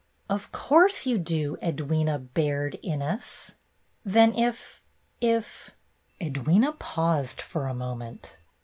[0.27, 3.51] "Of course you do, Edwyna Baird Innes."
[4.03, 4.81] "Then if—
[5.37, 5.75] if
[6.19, 8.35] —"Edwyna paused for a moment.